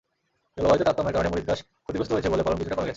[0.55, 2.89] জলবায়ুতে তারতম্যের কারণে মরিচগাছ ক্ষতিগ্রস্ত হয়েছে বলে ফলন কিছুটা কমে গেছে।